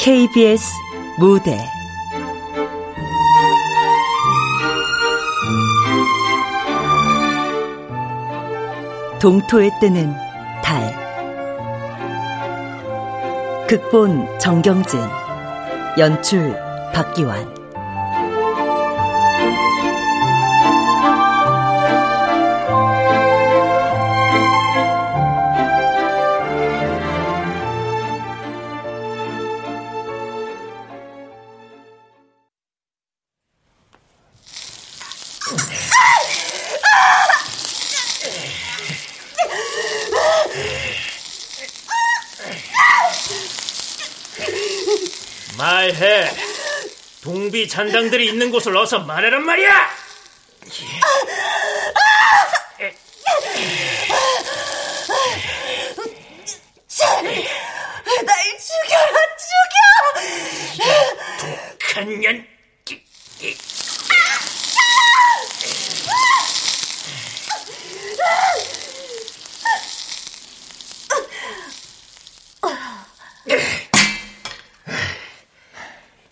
[0.00, 0.72] KBS
[1.18, 1.56] 무대.
[9.20, 10.12] 동토에 뜨는
[10.64, 10.96] 달.
[13.68, 14.98] 극본 정경진.
[15.98, 16.56] 연출
[16.92, 17.59] 박기환
[47.70, 49.90] 잔당들이 있는 곳을 어서 말하란 말이야.
[58.26, 60.88] 날 죽여라 죽여!
[61.78, 62.44] 독한 년.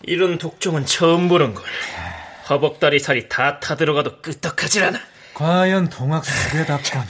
[0.03, 1.63] 이런 독종은 처음 보는 걸.
[2.49, 4.99] 허벅다리 살이 다 타들어가도 끄떡하질 않아.
[5.33, 7.03] 과연 동학수배답건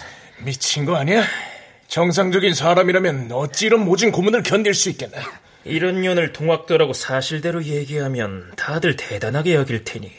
[0.44, 1.24] 미친 거 아니야?
[1.88, 5.18] 정상적인 사람이라면 어찌 이런 모진 고문을 견딜 수 있겠나?
[5.66, 10.12] 이런 년을 동학도라고 사실대로 얘기하면 다들 대단하게 여길 테니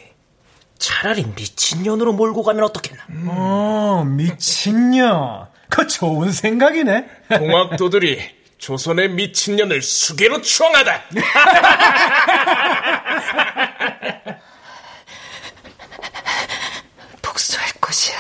[0.79, 3.05] 차라리 미친년으로 몰고 가면 어떻겠나?
[3.29, 5.47] 어, 미친년.
[5.69, 7.07] 그 좋은 생각이네.
[7.39, 11.03] 동학도들이 조선의 미친년을 수계로 추앙하다.
[17.23, 18.17] 복수할 것이야.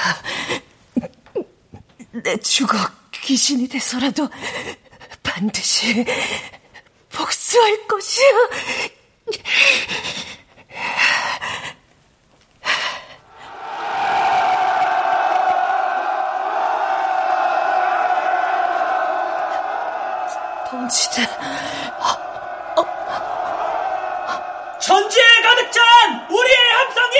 [2.24, 2.76] 내 죽어
[3.12, 4.28] 귀신이 돼서라도
[5.22, 6.04] 반드시
[7.10, 8.26] 복수할 것이야.
[20.90, 21.24] 동지들.
[24.80, 25.82] 전지에 가득 찬
[26.28, 27.16] 우리의 함성이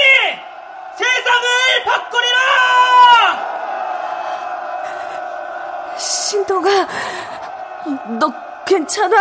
[0.98, 2.38] 세상을 바꾸리라!
[5.96, 6.88] 신동아,
[8.18, 8.32] 너
[8.66, 9.16] 괜찮아?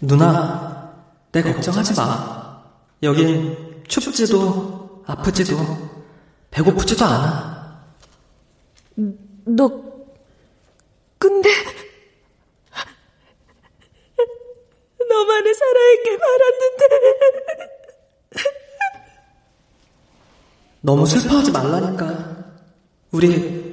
[0.00, 0.92] 누나,
[1.30, 2.60] 내 걱정하지 마.
[3.04, 5.56] 여긴 춥지도 아프지도
[6.50, 7.51] 배고프지도 않아.
[8.96, 9.68] 너,
[11.18, 11.50] 근데,
[15.08, 17.72] 너만을 살아있길 바랐는데.
[20.80, 22.32] 너무 슬퍼하지 말라니까.
[23.12, 23.72] 우리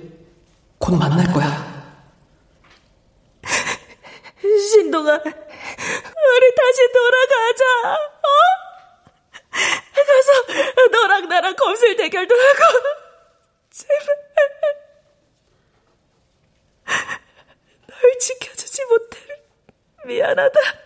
[0.78, 1.69] 곧 만날 거야.
[4.41, 7.63] 신동아, 우리 다시 돌아가자.
[7.94, 8.59] 어?
[10.09, 10.31] 가서
[10.91, 12.63] 너랑 나랑 검술 대결도 하고.
[13.69, 14.30] 제발.
[17.88, 19.19] 널 지켜주지 못해.
[20.35, 20.78] 미안하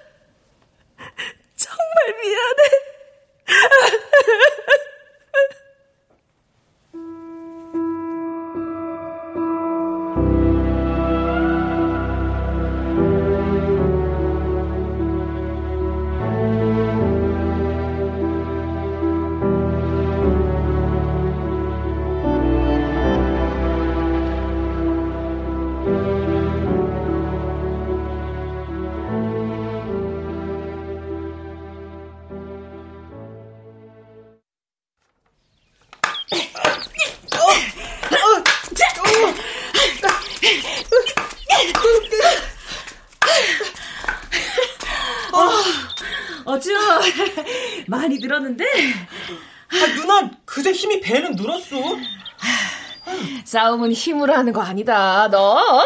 [53.73, 55.27] 싸움은 힘으로 하는 거 아니다.
[55.29, 55.85] 너.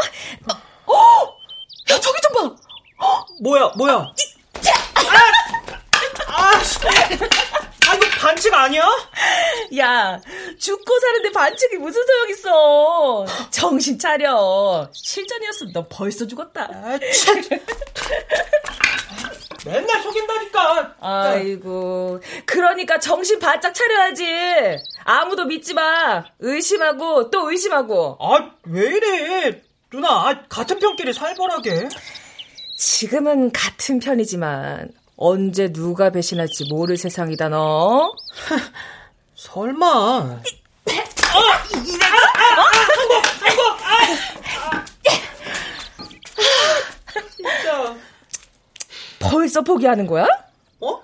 [0.85, 1.37] 어?
[1.89, 2.55] 야 저기 좀봐.
[3.41, 3.93] 뭐야 뭐야?
[3.93, 4.13] 아,
[6.27, 6.51] 아,
[7.87, 8.85] 아 이거 반칙 아니야?
[9.77, 10.19] 야
[10.59, 13.25] 죽고 사는데 반칙이 무슨 소용 있어?
[13.51, 14.89] 정신 차려.
[14.93, 16.63] 실전이었으면 너 벌써 죽었다.
[16.63, 17.41] 아, 참.
[19.67, 20.95] 맨날 속인다니까.
[20.99, 22.21] 아이고.
[22.45, 24.25] 그러니까 정신 바짝 차려야지.
[25.03, 26.23] 아무도 믿지 마.
[26.39, 28.17] 의심하고 또 의심하고.
[28.19, 29.61] 아, 왜 이래.
[29.91, 31.89] 누나, 아, 같은 편끼리 살벌하게.
[32.77, 38.13] 지금은 같은 편이지만 언제 누가 배신할지 모를 세상이다 너.
[39.35, 40.41] 설마.
[49.19, 50.27] 벌써 포기하는 거야?
[50.79, 51.01] 어?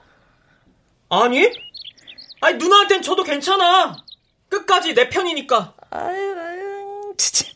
[1.10, 1.50] 아니?
[2.42, 3.96] 아니 누나한텐 저도 괜찮아.
[4.50, 5.74] 끝까지 내 편이니까.
[5.90, 7.52] 아유, 아유, 진짜.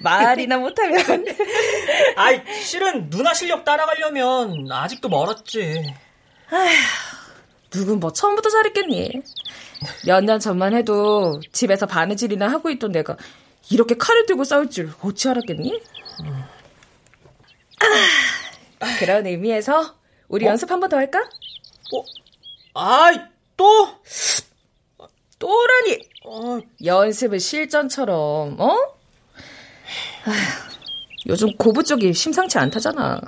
[0.00, 1.02] 말이나 못하면.
[2.16, 5.94] 아이, 실은 누나 실력 따라가려면 아직도 멀었지.
[7.70, 9.22] 누군 뭐 처음부터 잘했겠니?
[10.06, 13.16] 몇 년 전만 해도 집에서 바느질이나 하고 있던 내가
[13.70, 15.82] 이렇게 칼을 들고 싸울 줄 어찌 알았겠니?
[17.80, 17.86] 아,
[18.98, 19.94] 그런 의미에서
[20.28, 21.20] 우리 연습 한 번 더 할까?
[22.74, 23.16] 아이,
[23.56, 23.88] 또?
[25.38, 28.68] 또라니 어, 연습을 실전처럼 어?
[30.26, 30.34] 아휴,
[31.26, 33.20] 요즘 고부 쪽이 심상치 않다잖아.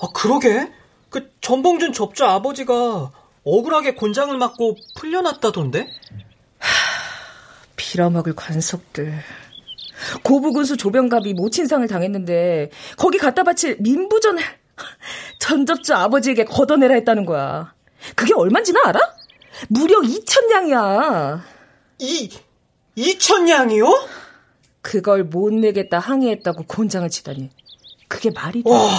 [0.00, 0.70] 아, 그러게.
[1.08, 3.12] 그 전봉준 접주 아버지가
[3.44, 5.88] 억울하게 곤장을 맞고 풀려났다던데?
[7.76, 9.12] 빌어먹을 관속들.
[10.24, 14.42] 고부군수 조병갑이 모친상을 당했는데 거기 갖다 바칠 민부전을
[15.38, 17.74] 전접주 아버지에게 걷어내라 했다는 거야.
[18.14, 19.00] 그게 얼만지나 알아?
[19.68, 21.42] 무려 2천냥이야.
[22.00, 22.30] 이,
[22.96, 24.08] 이천냥이요?
[24.80, 27.50] 그걸 못 내겠다 항의했다고 곤장을 치다니.
[28.08, 28.70] 그게 말이 돼.
[28.70, 28.90] 와,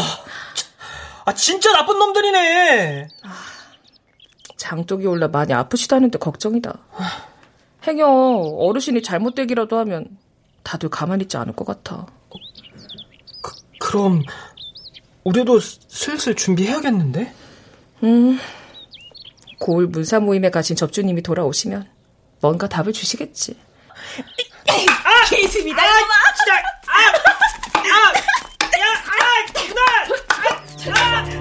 [1.26, 3.08] 아, 진짜 나쁜 놈들이네.
[4.58, 6.80] 장독이 올라 많이 아프시다는데 걱정이다.
[7.86, 8.08] 행여
[8.58, 10.18] 어르신이 잘못되기라도 하면
[10.64, 12.08] 다들 가만히 있지 않을 것 같아.
[13.80, 14.24] 그럼,
[15.24, 17.34] 우리도 슬슬 준비해야겠는데?
[18.04, 18.40] 음,
[19.60, 21.90] 고을 문사 모임에 가신 접주님이 돌아오시면
[22.42, 23.58] 뭔가 답을 주시겠지.
[24.68, 25.26] 아!
[25.30, 25.82] 케이스입니다.
[25.82, 25.86] 아,
[26.36, 27.00] 진짜, 아!
[27.80, 28.14] 아!
[28.80, 29.22] 야, 아!
[30.84, 31.22] 누나!
[31.22, 31.33] 뭐요?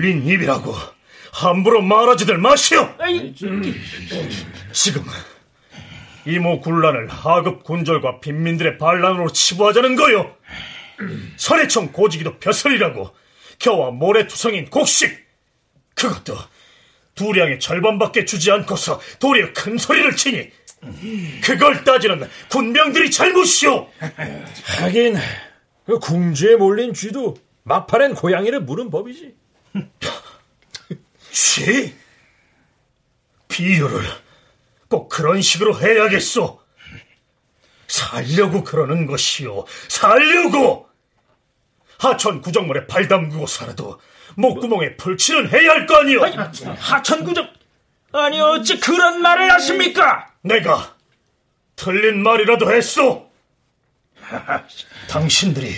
[0.00, 0.74] 뚫린 입이라고
[1.32, 2.88] 함부로 말하지들 마시오.
[4.72, 5.04] 지금
[6.26, 10.34] 이모 군란을 하급 군졸과 빈민들의 반란으로 치부하자는 거요.
[11.36, 13.10] 선해청 고지기도 벼슬이라고
[13.58, 15.26] 겨와 모래투성인 곡식
[15.94, 16.36] 그것도
[17.14, 20.50] 두량의 절반밖에 주지 않고서 도리어 큰 소리를 치니
[21.44, 23.86] 그걸 따지는 군병들이 잘못이오.
[24.78, 25.16] 하긴
[25.84, 29.39] 그 궁지에 몰린 쥐도 막판엔 고양이를 물은 법이지.
[31.32, 31.94] 쥐?
[33.48, 34.02] 비유를
[34.88, 36.60] 꼭 그런 식으로 해야겠소.
[37.86, 39.66] 살려고 그러는 것이오.
[39.88, 40.88] 살려고!
[41.98, 44.00] 하천 구정물에 발 담그고 살아도
[44.36, 46.22] 목구멍에 풀칠은 해야 할 거 아니오.
[46.78, 47.48] 하천 구정
[48.12, 50.32] 아니 어찌 그런 말을 하십니까?
[50.42, 50.96] 내가
[51.76, 53.30] 틀린 말이라도 했소.
[55.08, 55.74] 당신들이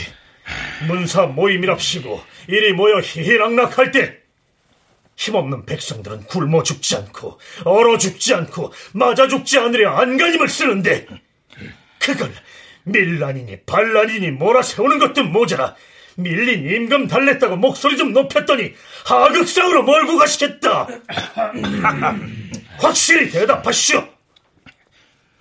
[0.87, 4.19] 문사 모임이랍시고 이리 모여 희희낙낙할 때
[5.17, 11.07] 힘없는 백성들은 굶어 죽지 않고 얼어 죽지 않고 맞아 죽지 않으려 안간힘을 쓰는데
[11.99, 12.33] 그걸
[12.85, 15.77] 밀란이니 반란이니 몰아세우는 것도 모자라
[16.17, 18.75] 밀린 임금 달랬다고 목소리 좀 높였더니
[19.07, 20.87] 하극상으로 몰고 가시겠다.
[22.79, 24.07] 확실히 대답하시오.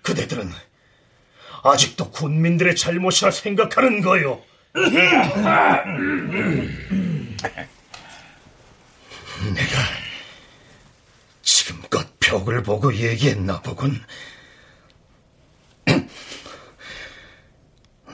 [0.01, 0.49] 그대들은
[1.63, 4.41] 아직도 군민들의 잘못이라 생각하는 거요
[9.53, 9.77] 내가
[11.41, 14.01] 지금껏 벽을 보고 얘기했나 보군.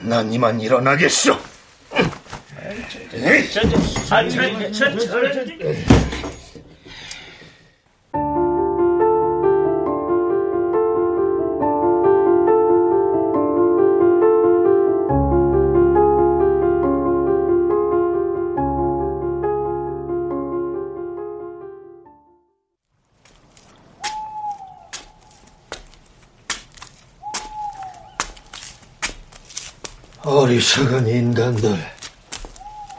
[0.00, 1.38] 난 이만 일어나겠어.
[30.48, 31.78] 어리석은 인간들.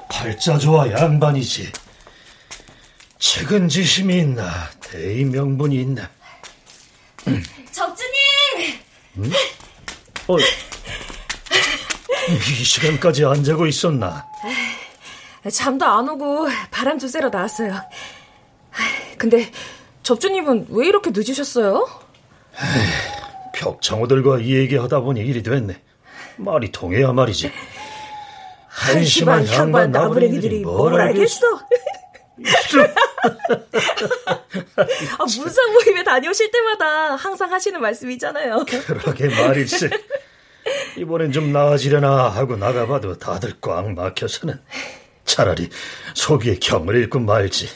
[0.08, 1.72] 팔자 좋아 양반이지.
[3.18, 6.08] 책은지심이 있나, 대의 명분이 있나.
[7.72, 9.34] 접주님!
[10.28, 10.38] 어,
[12.30, 14.28] 이 시간까지 안 자고 있었나?
[15.52, 17.82] 잠도 안 오고 바람 좀 쐬러 나왔어요.
[19.18, 19.52] 근데
[20.04, 21.90] 접주님은 왜 이렇게 늦으셨어요?
[23.56, 25.89] 벽창호들과 이 얘기하다 보니 일이 됐네.
[26.40, 27.52] 말이 통해야 말이지.
[28.68, 31.46] 한심한 향반 나부랭이들이 뭘 알겠어?
[35.18, 38.66] 아, 문상 모임에 다녀오실 때마다 항상 하시는 말씀이잖아요.
[38.86, 39.90] 그러게 말일세.
[40.98, 44.60] 이번엔 좀 나아지려나 하고 나가봐도 다들 꽉 막혀서는
[45.26, 45.70] 차라리
[46.14, 47.68] 소기에 경을 읽고 말지.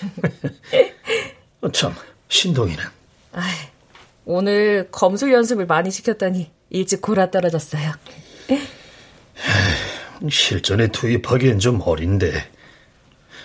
[1.61, 1.93] 어, 참,
[2.29, 2.83] 신동이는?
[3.33, 3.51] 아이,
[4.25, 7.91] 오늘 검술 연습을 많이 시켰더니 일찍 골아 떨어졌어요.
[10.29, 12.49] 실전에 투입하기엔 좀 어린데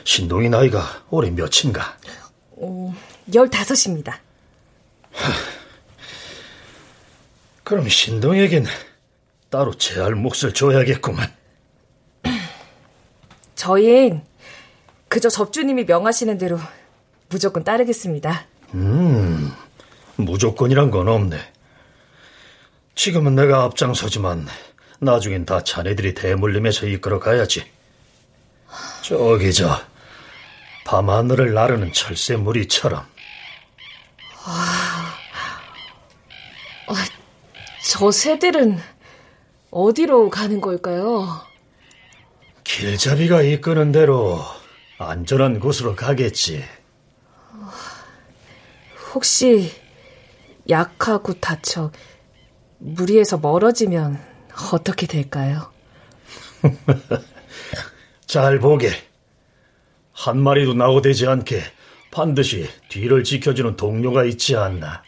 [0.04, 1.96] 신동이 나이가 올해 몇인가?
[2.52, 2.94] 어,
[3.30, 4.18] 15입니다.
[7.64, 8.66] 그럼 신동에겐
[9.50, 11.30] 따로 제할 몫을 줘야겠구만.
[13.54, 14.22] 저희는
[15.08, 16.58] 그저 접주님이 명하시는 대로
[17.28, 18.46] 무조건 따르겠습니다.
[18.74, 19.52] 음,
[20.16, 21.36] 무조건이란 건 없네.
[22.94, 24.46] 지금은 내가 앞장서지만
[25.00, 27.64] 나중엔 다 자네들이 대물림에서 이끌어 가야지.
[29.02, 29.80] 저기 저
[30.84, 33.06] 밤하늘을 나르는 철새 무리처럼.
[34.44, 35.14] 아,
[36.88, 36.94] 아,
[37.84, 38.78] 저 새들은
[39.70, 41.26] 어디로 가는 걸까요?
[42.64, 44.40] 길잡이가 이끄는 대로
[44.98, 46.64] 안전한 곳으로 가겠지.
[49.14, 49.72] 혹시
[50.68, 51.92] 약하고 다쳐
[52.78, 54.27] 무리해서 멀어지면
[54.72, 55.70] 어떻게 될까요?
[58.26, 58.90] 잘 보게.
[60.12, 61.62] 한 마리도 나고되지 않게
[62.10, 65.02] 반드시 뒤를 지켜주는 동료가 있지 않나.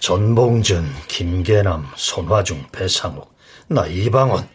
[0.00, 3.32] 전봉준, 김계남, 손화중, 배상욱,
[3.68, 4.48] 나 이방원.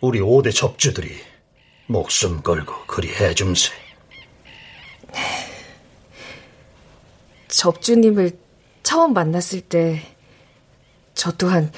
[0.00, 1.18] 우리 5대 접주들이
[1.86, 3.72] 목숨 걸고 그리 해줌세.
[7.48, 8.38] 접주님을
[8.82, 10.20] 처음 만났을 때
[11.20, 11.70] 저 또한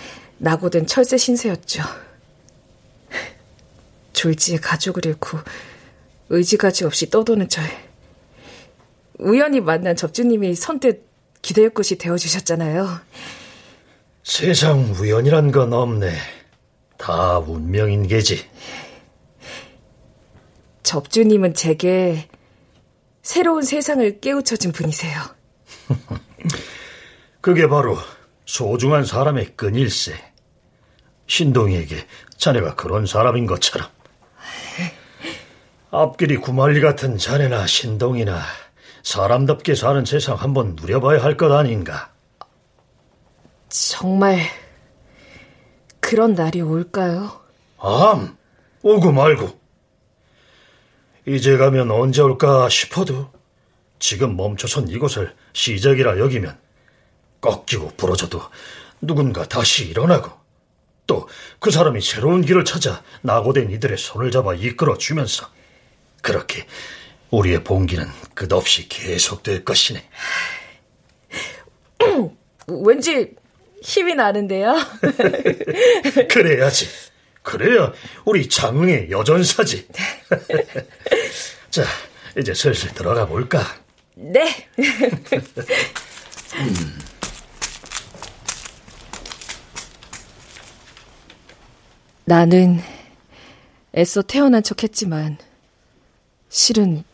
[0.43, 1.85] 낙오된 철새 신세였죠.
[4.13, 5.39] 졸지에 가족을 잃고
[6.31, 7.69] 의지가지 없이 떠도는 저에
[9.19, 11.07] 우연히 만난 접주님이 선뜻
[11.43, 13.01] 기대의 꽃이 되어주셨잖아요.
[14.25, 16.13] 세상 우연이란 건 없네.
[16.99, 18.45] 다 운명인 게지.
[20.83, 22.29] 접주님은 제게
[23.23, 25.21] 새로운 세상을 깨우쳐준 분이세요.
[27.41, 27.97] 그게 바로
[28.45, 30.32] 소중한 사람의 끈일세.
[31.37, 33.89] 신동이에게 자네가 그런 사람인 것처럼.
[35.91, 38.43] 앞길이 구말리 같은 자네나 신동이나
[39.03, 42.13] 사람답게 사는 세상 한번 누려봐야 할 것 아닌가.
[43.71, 44.41] 정말
[46.01, 47.41] 그런 날이 올까요?
[47.79, 48.37] 암,
[48.83, 49.59] 오고 말고.
[51.27, 53.31] 이제 가면 언제 올까 싶어도
[53.99, 56.59] 지금 멈춰선 이곳을 시작이라 여기면
[57.41, 58.43] 꺾이고 부러져도
[59.01, 60.42] 누군가 다시 일어나고
[61.07, 61.29] 또
[61.63, 65.49] 그 사람이 새로운 길을 찾아 낙오된 이들의 손을 잡아 이끌어 주면서
[66.21, 66.67] 그렇게
[67.31, 68.05] 우리의 봉기는
[68.35, 70.05] 끝없이 계속될 것이네.
[72.67, 73.31] 왠지
[73.81, 74.77] 힘이 나는데요.
[76.29, 76.89] 그래야지.
[77.45, 77.93] 그래야
[78.25, 79.87] 우리 장흥의 여전사지.
[81.71, 81.85] 자,
[82.37, 83.63] 이제 슬슬 들어가 볼까?
[84.17, 84.69] 네.
[86.57, 86.99] 음.
[92.25, 92.81] 나는
[93.97, 95.39] 애써 태어난 척 했지만
[96.49, 97.05] 실은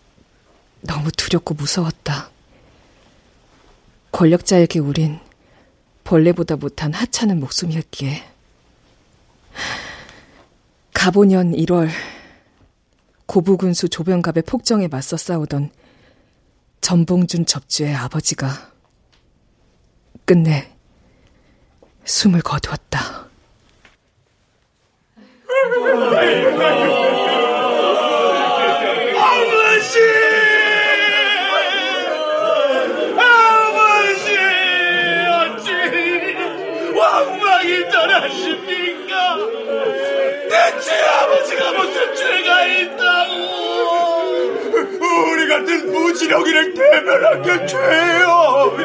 [0.80, 2.30] 너무 두렵고 무서웠다.
[4.12, 5.18] 권력자에게 우린
[6.04, 8.22] 벌레보다 못한 하찮은 목숨이었기에.
[10.94, 11.88] 가보년 1월
[13.26, 15.70] 고부군수 조병갑의 폭정에 맞서 싸우던
[16.80, 18.72] 전봉준 접주의 아버지가
[20.24, 20.74] 끝내
[22.04, 23.17] 숨을 거두었다.
[45.86, 48.76] 무지렁이를 대면한 게 죄요.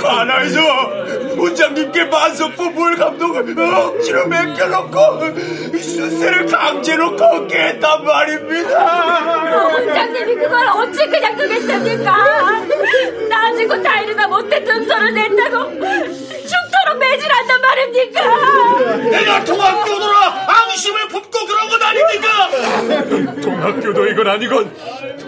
[0.00, 0.60] 관아에서
[1.36, 9.64] 문장님께 만석부 물 감독을 억지로 맡겨놓고 수세를 강제로 걷게 했단 말입니다.
[9.64, 12.16] 원장님이 그걸 어찌 그냥 두겠습니까?
[13.28, 19.08] 나지고 다이르다 못해 등서를 냈다고 죽도록 매질한단 말입니까?
[19.10, 23.40] 내가 통학교도라 앙심을 품고 그런 것 아닙니까?
[23.42, 24.72] 동학교도 이건 아니건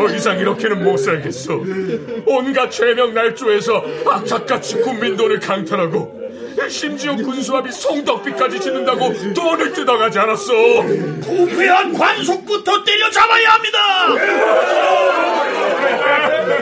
[0.01, 1.61] 더 이상 이렇게는 못 살겠어.
[2.25, 6.19] 온갖 죄명 날조에서 악착같이 국민 돈을 강탈하고
[6.71, 10.53] 심지어 군수합이 송덕비까지 짓는다고 돈을 뜯어가지 않았어.
[11.21, 13.79] 부패한 관속부터 때려잡아야 합니다.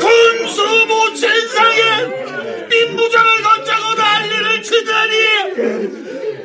[0.01, 5.13] 군수 모친상에 민부장을 건자고 난리를 치다니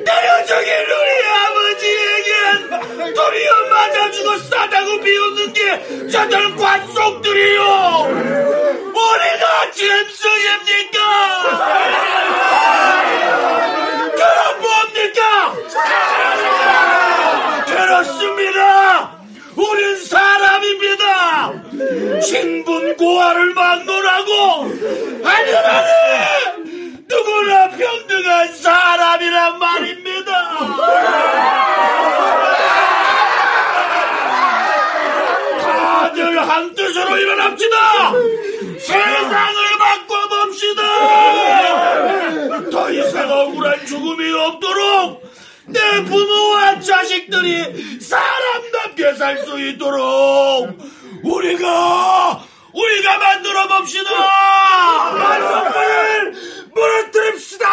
[0.05, 1.32] 때려 죽인 우리 아
[2.53, 7.61] 버지에겐 도리어 맞아 죽어 싸다고 비웃는 게 저들 관속들이요.
[8.93, 10.99] 우리가 짐승입니까?
[14.15, 15.53] 그럼 뭡니까?
[17.65, 19.17] 그렇습니다.
[19.55, 21.53] 우린 사람입니다.
[22.21, 24.31] 신분 고하를 막론하고
[25.23, 26.25] 하늘하에
[27.07, 31.62] 누구나 평등한 사람이란 말입니다.
[36.53, 38.11] 다들 한 뜻으로 일어납시다.
[38.79, 40.81] 세상을 바꿔봅시다.
[42.69, 45.23] 더 이상 억울한 죽음이 없도록
[45.65, 50.77] 내 부모와 자식들이 사람답게 살 수 있도록
[51.23, 52.43] 우리가
[52.73, 54.09] 우리가 만들어 봅시다.
[55.13, 56.33] 만성을
[56.75, 57.65] 무너뜨립시다.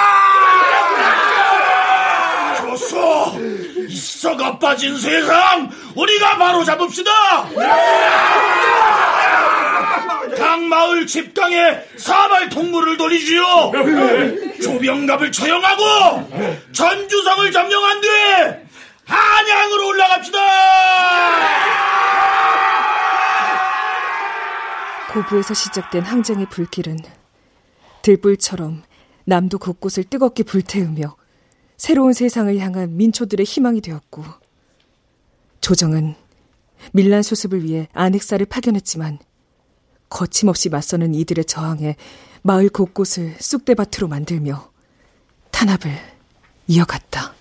[2.71, 3.37] 좋소.
[3.89, 7.11] 이 썩어 빠진 세상 우리가 바로 잡읍시다.
[10.37, 13.73] 각 마을 집강에 사발 통물을 돌리지요.
[14.63, 16.31] 조병갑을 처형하고
[16.73, 18.63] 전주성을 점령한 뒤에
[19.07, 20.39] 한양으로 올라갑시다.
[25.13, 26.99] 고부에서 시작된 항쟁의 불길은
[28.03, 28.85] 들불처럼
[29.25, 31.17] 남도 곳곳을 뜨겁게 불태우며
[31.81, 34.23] 새로운 세상을 향한 민초들의 희망이 되었고
[35.63, 36.15] 조정은
[36.93, 39.19] 밀란 수습을 위해 안핵사를 파견했지만
[40.11, 41.97] 거침없이 맞서는 이들의 저항에
[42.43, 44.71] 마을 곳곳을 쑥대밭으로 만들며
[45.53, 45.91] 탄압을
[46.67, 47.40] 이어갔다.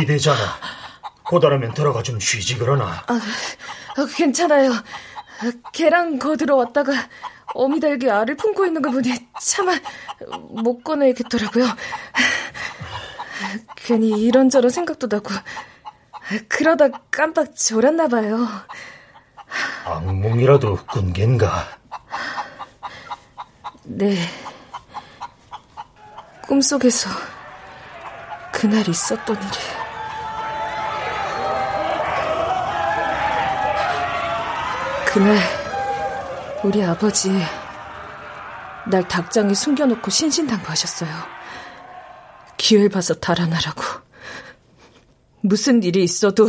[0.00, 0.38] 기대잖아.
[1.24, 3.04] 고다라면 들어가 좀 쉬지 그러나.
[3.06, 4.72] 아, 어, 괜찮아요
[5.72, 6.92] 개랑 거들어 왔다가
[7.54, 9.72] 어미달기 알을 품고 있는 거 보니 차마
[10.50, 11.66] 못 꺼내겠더라고요
[13.76, 15.30] 괜히 이런저런 생각도 나고
[16.48, 18.46] 그러다 깜빡 졸았나 봐요
[19.84, 21.66] 악몽이라도 꾼 겐가.
[23.84, 24.16] 네.
[26.46, 27.08] 꿈속에서
[28.52, 29.87] 그날 있었던 일이.
[35.18, 35.36] 그날
[36.62, 37.28] 우리 아버지
[38.86, 41.10] 날 닭장에 숨겨놓고 신신당부하셨어요.
[42.56, 43.82] 기회를 봐서 달아나라고.
[45.40, 46.48] 무슨 일이 있어도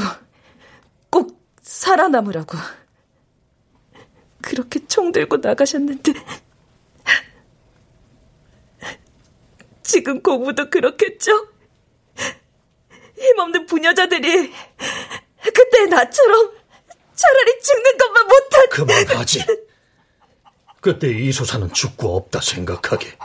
[1.10, 2.60] 꼭 살아남으라고.
[4.44, 6.14] 그렇게 총 들고 나가셨는데
[9.82, 11.48] 지금 고부도 그렇겠죠?
[13.18, 14.54] 힘없는 부녀자들이
[15.56, 16.59] 그때 나처럼
[17.20, 19.46] 차라리 죽는 것만 못한 그만하지.
[20.80, 23.18] 그때 이소사는 죽고 없다 생각하게.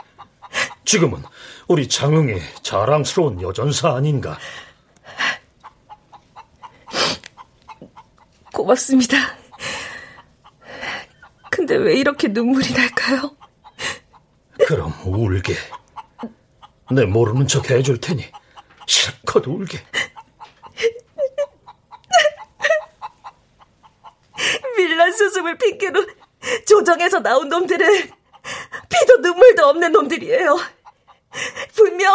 [0.83, 1.23] 지금은
[1.69, 4.37] 우리 장흥의 자랑스러운 여전사 아닌가.
[8.53, 9.17] 고맙습니다.
[11.49, 13.35] 근데 왜 이렇게 눈물이 날까요?
[14.67, 15.55] 그럼 울게.
[16.91, 18.25] 내 모르는 척 해줄 테니
[18.85, 19.79] 실컷 울게.
[24.85, 26.05] 밀란 수습을 핑계로
[26.67, 28.11] 조정에서 나온 놈들은
[28.89, 30.57] 피도 눈물도 없는 놈들이에요.
[31.75, 32.13] 분명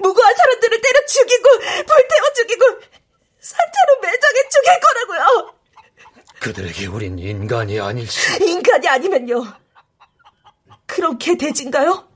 [0.00, 2.64] 무고한 사람들을 때려 죽이고 불태워 죽이고
[3.40, 5.54] 산채로 매장해 죽일 거라고요.
[6.40, 8.44] 그들에게 우린 인간이 아닐시.
[8.44, 9.44] 인간이 아니면요.
[10.86, 12.06] 그럼 개 돼지인가요?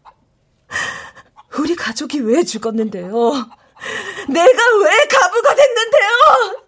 [1.58, 3.10] 우리 가족이 왜 죽었는데요?
[4.28, 6.62] 내가 왜 가부가 됐는데요?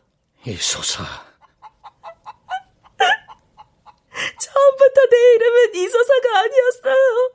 [0.46, 1.04] 이 소사.
[4.52, 7.32] 처음부터 내 이름은 이소사가 아니었어요.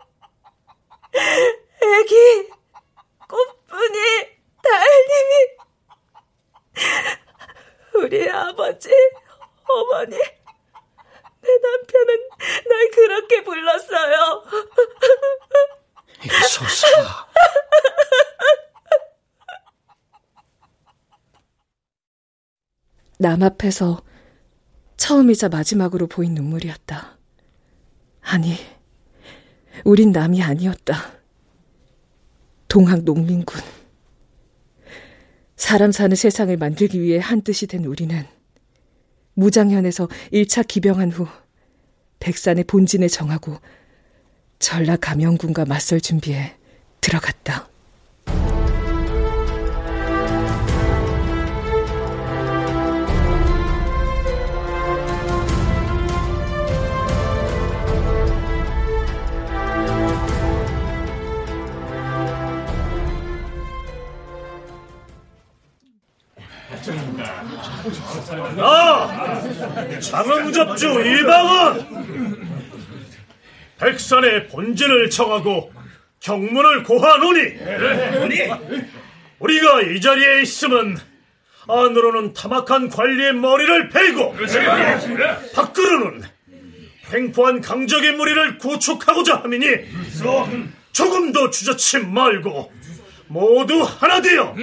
[1.81, 2.49] 애기,
[3.29, 3.99] 꽃분이,
[4.61, 5.31] 달님이,
[7.95, 8.89] 우리 아버지,
[9.67, 12.29] 어머니, 내 남편은
[12.69, 14.43] 날 그렇게 불렀어요.
[16.23, 17.27] 이소사.
[23.17, 24.03] 남 앞에서
[24.97, 27.04] 처음이자 마지막으로 보인 눈물이었다.
[28.25, 28.55] 아니,
[29.83, 31.13] 우린 남이 아니었다.
[32.67, 33.61] 동학 농민군.
[35.55, 38.25] 사람 사는 세상을 만들기 위해 한뜻이 된 우리는
[39.35, 41.27] 무장현에서 1차 기병한 후
[42.19, 43.57] 백산의 본진에 정하고
[44.59, 46.57] 전라 감영군과 맞설 준비에
[47.01, 47.69] 들어갔다.
[68.55, 69.41] 나
[69.99, 72.45] 장흥접주 이방원!
[73.79, 75.71] 백산의 본진을 청하고
[76.19, 77.39] 경문을 고하노니!
[79.39, 80.97] 우리가 이 자리에 있으면
[81.67, 84.35] 안으로는 타막한 관리의 머리를 베고
[85.55, 86.23] 밖으로는
[87.13, 89.67] 횡포한 강적의 무리를 구축하고자 함이니
[90.91, 92.71] 조금도 주저치 말고
[93.27, 94.53] 모두 하나 되어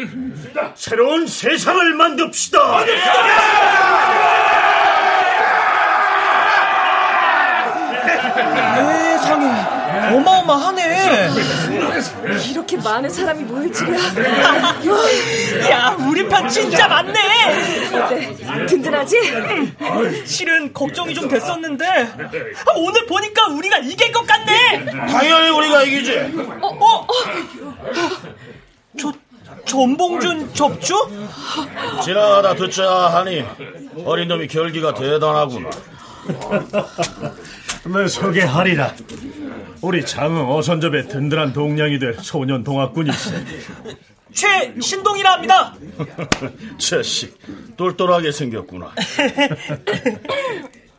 [0.75, 2.85] 새로운 세상을 만듭시다.
[8.75, 11.29] 세상에 어마어마하네.
[12.51, 13.99] 이렇게 많은 사람이 모일 줄이야.
[15.71, 17.13] 야, 우리 편 진짜 많네.
[17.95, 18.37] 어때?
[18.67, 19.17] 든든하지?
[20.25, 24.85] 실은 걱정이 좀 됐었는데 아, 오늘 보니까 우리가 이길 것 같네.
[24.87, 26.19] 당연히 우리가 이기지.
[26.61, 27.07] 어, 어, 어.
[28.99, 29.13] 저
[29.65, 30.95] 전봉준 접주?
[32.05, 33.45] 지나가다 듣자 하니
[34.05, 35.71] 어린 놈이 결기가 대단하구나.
[37.85, 38.95] 내 소개하리라.
[39.81, 43.45] 우리 장흥 어선접의 든든한 동량이들 소년 동학군이세.
[44.33, 45.75] 최신동이라 합니다.
[46.79, 47.39] 자식,
[47.77, 48.87] 똘똘하게 생겼구나.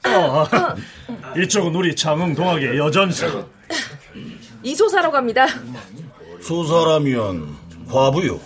[0.05, 0.45] 어,
[1.41, 3.27] 이쪽은 우리 장흥 동학의 여전사.
[4.61, 5.47] 이소사로 갑니다.
[6.41, 8.39] 소사라면 과부요.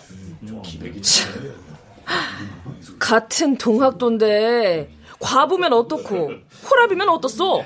[3.00, 6.32] 같은 동학도인데 과부면 어떻고
[6.70, 7.64] 호랍이면 어떻소?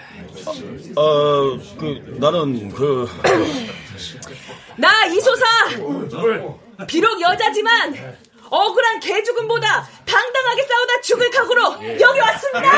[0.96, 3.08] 어, 그 나는 그
[4.78, 5.46] 나 이소사
[6.88, 7.94] 비록 여자지만
[8.52, 12.72] 억울한 개죽음보다 당당하게 싸우다 죽을 각오로 여기 왔습니다.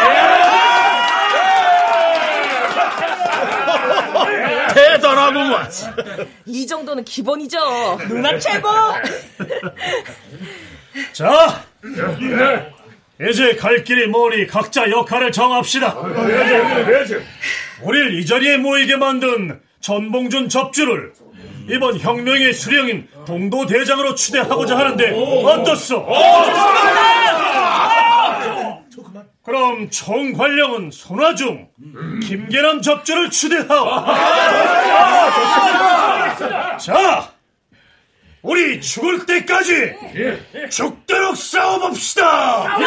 [4.74, 5.70] 대단하구만.
[6.46, 7.98] 이 정도는 기본이죠.
[8.08, 8.70] 누나 최고.
[11.12, 11.64] 자,
[13.30, 15.96] 이제 갈 길이 머니 각자 역할을 정합시다.
[17.82, 21.14] 우릴 이 자리에 모이게 만든 전봉준 접주를
[21.70, 26.06] 이번 혁명의 수령인 동도 대장으로 추대하고자 하는데 어떻소?
[29.44, 31.68] 그럼 총관령은 손화중,
[32.24, 34.06] 김계남 접주를 추대하오.
[36.78, 37.30] 자,
[38.42, 39.94] 우리 죽을 때까지
[40.70, 42.78] 죽도록 싸워봅시다.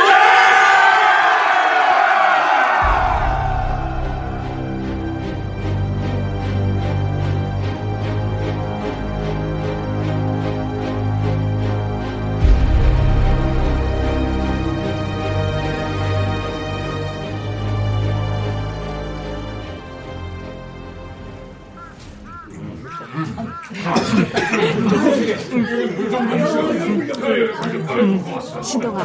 [28.66, 29.04] 신동아,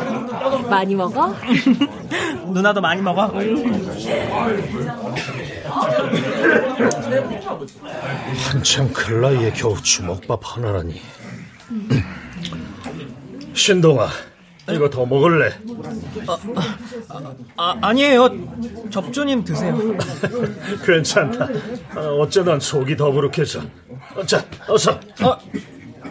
[0.70, 1.36] 많이 먹어?
[2.52, 3.32] 누나도 많이 먹어.
[8.50, 11.00] 한참 클 나이에 겨우 주먹밥 하나라니.
[13.54, 14.08] 신동아,
[14.72, 15.54] 이거 더 먹을래?
[17.56, 18.30] 아, 아 니에요.
[18.90, 19.78] 접주님 드세요.
[20.86, 21.48] 괜찮다.
[21.96, 23.62] 아, 어쩌단 속이 더부룩해서.
[24.16, 25.00] 어, 자, 어서.
[25.20, 25.38] 아,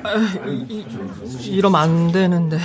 [0.05, 0.15] 아,
[0.47, 0.87] 이,
[1.49, 2.59] 이러면 안 되는데.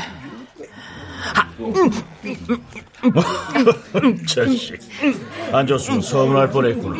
[4.27, 4.79] 자식,
[5.51, 6.95] 안 줬으면 서운할 뻔했구나.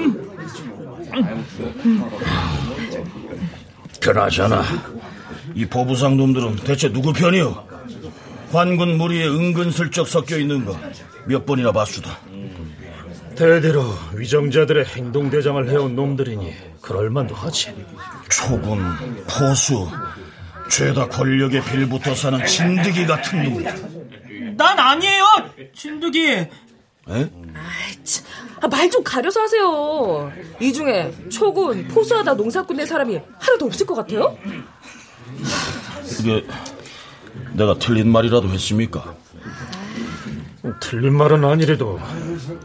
[4.01, 4.63] 그나저나
[5.53, 7.65] 이 보부상 놈들은 대체 누구 편이오?
[8.51, 10.77] 관군 무리에 은근슬쩍 섞여 있는 거
[11.27, 12.19] 몇 번이나 봤수다.
[13.35, 13.83] 대대로
[14.13, 17.73] 위정자들의 행동대장을 해온 놈들이니 그럴만도 하지.
[18.29, 18.79] 초군,
[19.27, 19.89] 포수,
[20.69, 24.05] 죄다 권력에 빌붙어 사는 진드기 같은 놈들.
[24.56, 25.24] 난 아니에요.
[27.10, 27.30] 에?
[28.62, 30.32] 아, 말좀 가려서 하세요.
[30.60, 34.38] 이 중에 초군, 포수하다 농사꾼 된 사람이 하나도 없을 것 같아요?
[36.18, 36.46] 그게
[37.54, 39.15] 내가 틀린 말이라도 했습니까?
[40.82, 42.00] 틀린 말은 아니래도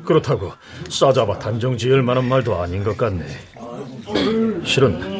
[0.04, 0.52] 그렇다고
[0.88, 3.26] 싸잡아 단정 지을 만한 말도 아닌 것 같네.
[4.64, 5.19] 실은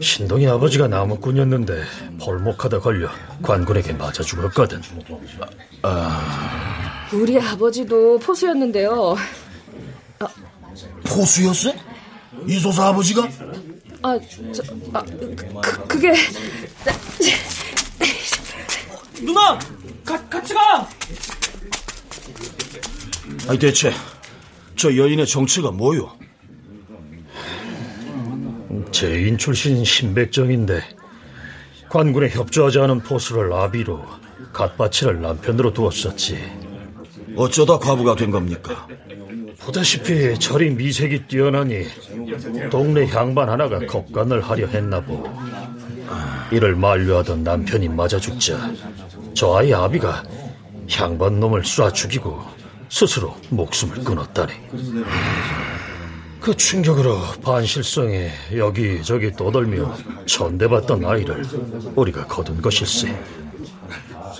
[0.00, 1.82] 신동이 아버지가 나무꾼이었는데
[2.20, 3.08] 벌목하다 걸려
[3.42, 4.80] 관군에게 맞아 죽었거든.
[5.82, 9.16] 아, 우리 아버지도 포수였는데요.
[11.04, 11.72] 포수였어?
[12.46, 13.28] 이소사 아버지가?
[14.02, 14.18] 아,
[14.52, 16.12] 저, 아, 그, 그게
[19.20, 19.58] 누나,
[20.04, 20.88] 가, 같이 가.
[23.48, 23.92] 아니 대체
[24.76, 26.16] 저 여인의 정체가 뭐요?
[28.92, 30.80] 재인 출신 신백정인데
[31.88, 34.04] 관군에 협조하지 않은 포수를 아비로
[34.52, 36.38] 갓바치를 남편으로 두었었지.
[37.36, 38.86] 어쩌다 과부가 된 겁니까?
[39.60, 41.86] 보다시피 저리 미색이 뛰어나니
[42.70, 45.24] 동네 향반 하나가 겁간을 하려 했나 보.
[46.50, 48.72] 이를 만류하던 남편이 맞아 죽자
[49.34, 50.22] 저 아이 아비가
[50.90, 52.42] 향반 놈을 쏴 죽이고
[52.90, 54.52] 스스로 목숨을 끊었다니.
[56.42, 59.94] 그 충격으로 반실성에 여기저기 떠돌며
[60.26, 61.44] 전대받던 아이를
[61.94, 63.16] 우리가 거둔 것일세.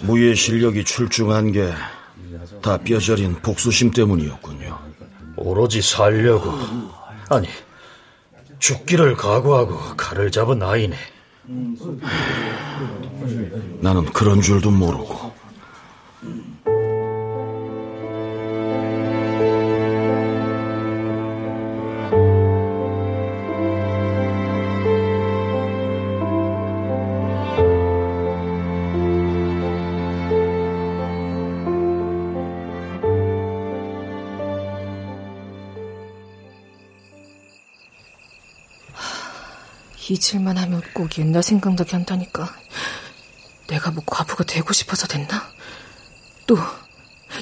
[0.02, 1.72] 무예 실력이 출중한 게
[2.62, 4.78] 다 뼈저린 복수심 때문이었군요.
[5.36, 6.52] 오로지 살려고
[7.28, 7.48] 아니
[8.60, 10.96] 죽기를 각오하고 칼을 잡은 아이네.
[13.80, 15.21] 나는 그런 줄도 모르고.
[40.22, 42.54] 잊을만 하면 꼭 옛날 생각나게 한다니까.
[43.66, 45.52] 내가 뭐 과부가 되고 싶어서 됐나?
[46.46, 46.56] 또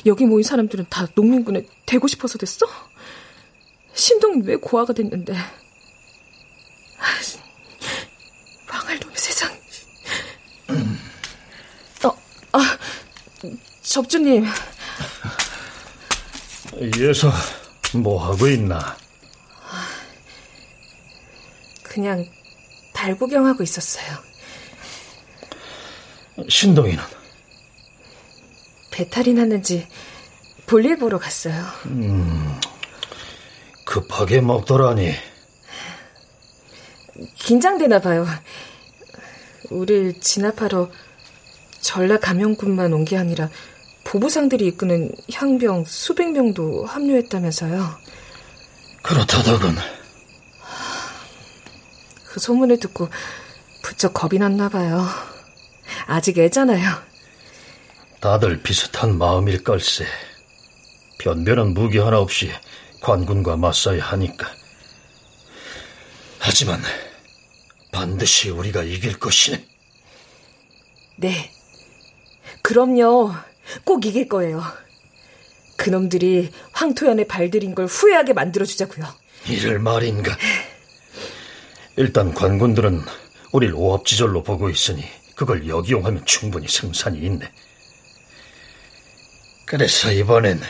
[0.07, 2.67] 여기 모인 사람들은 다 농민군에 되고 싶어서 됐어?
[3.93, 5.35] 신동이 왜 고아가 됐는데?
[8.67, 9.51] 망할 놈의 세상.
[12.05, 12.17] 어,
[12.53, 12.79] 아,
[13.83, 14.47] 접주님.
[16.97, 17.31] 이에서
[17.95, 18.97] 뭐 하고 있나?
[21.83, 22.25] 그냥
[23.01, 24.05] 달 구경하고 있었어요.
[26.51, 27.03] 신동이는?
[28.91, 29.89] 배탈이 났는지
[30.67, 31.65] 볼일 보러 갔어요.
[31.87, 32.61] 음,
[33.87, 35.15] 급하게 먹더라니.
[37.37, 38.27] 긴장되나 봐요.
[39.71, 40.91] 우릴 진압하러
[41.81, 43.49] 전라 감영군만 온 게 아니라
[44.05, 47.99] 보부상들이 이끄는 향병 수백 명도 합류했다면서요.
[49.03, 49.75] 그렇다더군.
[52.31, 53.09] 그 소문을 듣고
[53.83, 55.05] 부쩍 겁이 났나 봐요.
[56.07, 57.03] 아직 애잖아요.
[58.21, 60.07] 다들 비슷한 마음일 걸세.
[61.19, 62.51] 변변한 무기 하나 없이
[63.03, 64.49] 관군과 맞서야 하니까.
[66.39, 66.81] 하지만
[67.91, 69.67] 반드시 우리가 이길 것이네.
[71.17, 71.51] 네.
[72.63, 73.35] 그럼요.
[73.85, 74.63] 꼭 이길 거예요.
[75.77, 79.07] 그놈들이 황토연에 발들인 걸 후회하게 만들어주자고요.
[79.49, 80.37] 이럴 말인가.
[82.01, 83.03] 일단 관군들은
[83.53, 85.05] 우릴 오합지졸로 보고 있으니
[85.37, 87.53] 그걸 역이용하면 충분히 승산이 있네.
[89.67, 90.63] 그래서 이번엔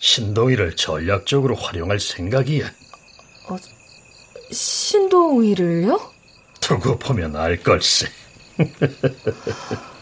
[0.00, 2.66] 신동이를 전략적으로 활용할 생각이야.
[3.48, 3.56] 어,
[4.52, 6.12] 신동이를요?
[6.60, 8.06] 두고 보면 알 걸세.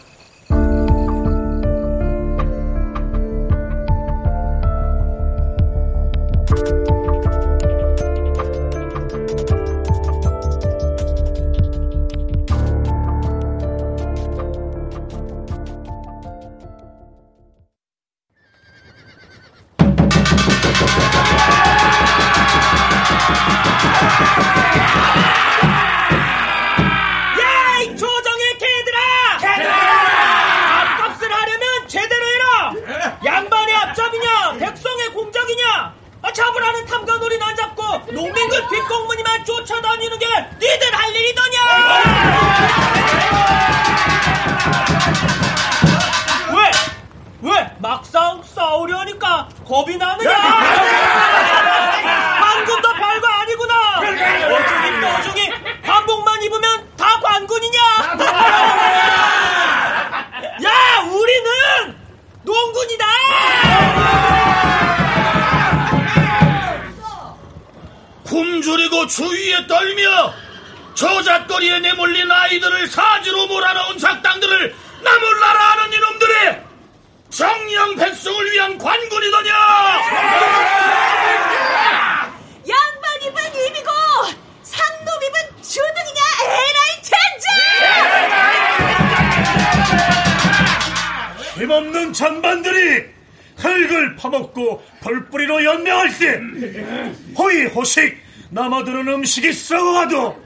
[98.63, 100.41] 남아드는 음식이 썩어가도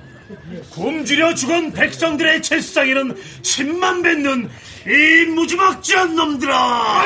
[0.71, 4.49] 굶주려 죽은 백성들의 채상에는 침만 뱉는
[4.87, 7.03] 이 무지막지한 놈들아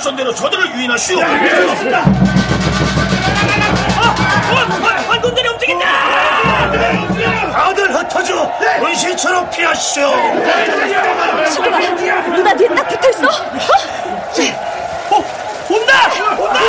[0.00, 1.18] 작전대로 저들을 유인하시오.
[5.06, 6.70] 관군들이 움직인다!
[7.52, 8.50] 다들 흩어져
[8.82, 10.08] 은신처럼 피하시오
[11.52, 11.78] 친구가
[12.34, 13.26] 누나 뒤에 딱 붙어 있어?
[15.10, 15.24] 어,
[15.68, 15.92] 온다!
[16.40, 16.60] 온다!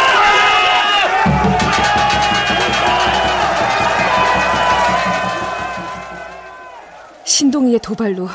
[7.24, 8.28] 신동이의 도발로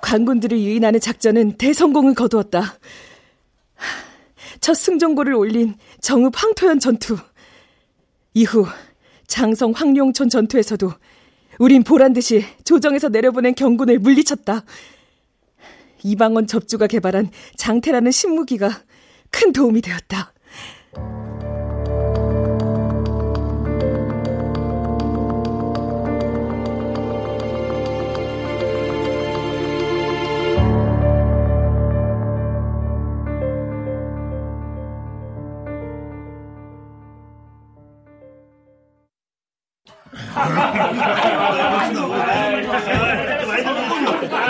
[0.00, 2.74] 관군들을 유인하는 작전은 대성공을 거두었다.
[4.64, 7.18] 첫 승전고를 올린 정읍 황토현 전투.
[8.32, 8.64] 이후
[9.26, 10.90] 장성 황룡촌 전투에서도
[11.58, 14.64] 우린 보란듯이 조정에서 내려보낸 경군을 물리쳤다.
[16.02, 18.70] 이방원 접주가 개발한 장태라는 신무기가
[19.30, 20.32] 큰 도움이 되었다.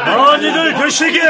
[0.06, 1.20] 많이들 드시게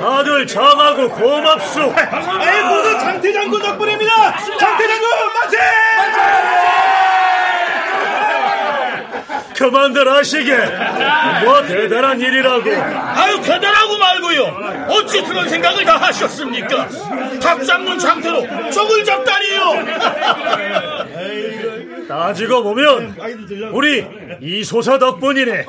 [0.00, 4.36] 다들 장하고 고맙소 아이 모두 장태 장군 덕분입니다.
[4.58, 5.58] 장태 장군 만세!
[9.56, 10.56] 그만들 하시게
[11.44, 12.68] 뭐 대단한 일이라고
[13.14, 14.86] 아유 대단하고 말고요.
[14.88, 16.88] 어찌 그런 생각을 다 하셨습니까?
[17.40, 19.84] 닭 잡는 장태로 적을 잡다니요.
[22.16, 23.16] 따지고 보면
[23.72, 24.04] 우리
[24.42, 25.64] 이소사 덕분이네.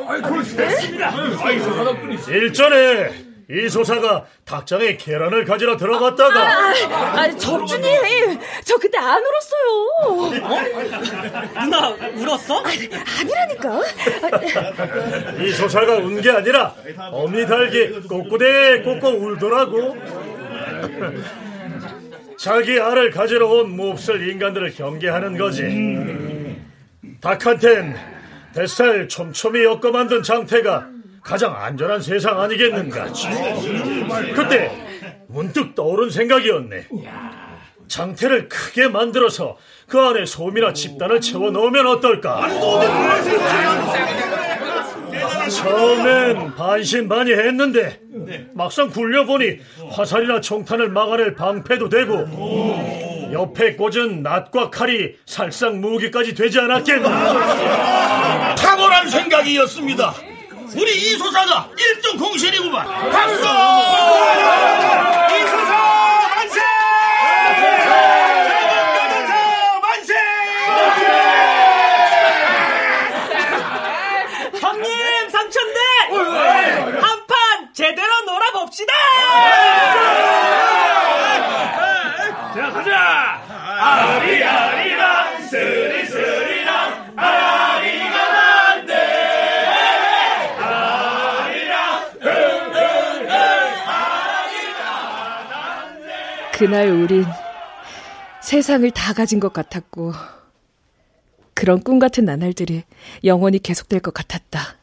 [2.29, 3.11] 일전에
[3.49, 10.31] 이소사가 닭장에 계란을 가지러 들어갔다가 아, 아, 접주님, 저 그때 안 울었어요.
[11.63, 12.59] 누나 울었어?
[12.63, 13.81] 아 니라니까.
[15.45, 16.73] 이소사가 운 게 아니라
[17.11, 19.95] 어미 닭이 꼬꼬대 꼬꼬 울더라고.
[22.37, 25.61] 자기 알을 가지러 온 몹쓸 인간들을 경계하는 거지
[27.23, 27.95] 닭한텐
[28.53, 30.89] 뱃살 촘촘히 엮어 만든 장태가
[31.23, 33.05] 가장 안전한 세상 아니겠는가?
[34.35, 34.69] 그때
[35.29, 36.89] 문득 떠오른 생각이었네.
[37.87, 39.55] 장태를 크게 만들어서
[39.87, 42.45] 그 안에 솜이나 집단을 채워 넣으면 어떨까
[45.49, 47.99] 처음엔 반신반의했는데
[48.53, 49.57] 막상 굴려보니
[49.91, 60.13] 화살이나 총탄을 막아낼 방패도 되고 옆에 꽂은 낫과 칼이 살상 무기까지 되지 않았겠나 탁월한 생각이었습니다.
[60.75, 62.85] 우리 이소사가 일등 공신이구만.
[63.11, 63.35] 박수!
[65.35, 65.73] 이소사
[66.35, 66.59] 만세!
[69.81, 70.13] 만세!
[74.59, 75.79] 형님 삼천대
[76.11, 78.93] 한 판 제대로 놀아봅시다.
[82.53, 83.41] 자 가자
[83.79, 89.23] 아리아리랑 스리스리랑 아리가 난데
[96.53, 97.25] 그날 우린
[98.41, 100.13] 세상을 다 가진 것 같았고,
[101.55, 102.83] 그런 꿈 같은 나날들이
[103.23, 104.75] 영원히 계속될 것 같았다.